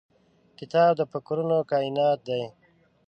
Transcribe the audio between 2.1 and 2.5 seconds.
دی.